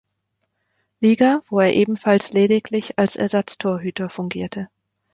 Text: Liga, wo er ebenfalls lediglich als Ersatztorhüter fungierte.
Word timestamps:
Liga, 0.99 1.43
wo 1.47 1.59
er 1.59 1.75
ebenfalls 1.75 2.33
lediglich 2.33 2.97
als 2.97 3.15
Ersatztorhüter 3.15 4.09
fungierte. 4.09 4.67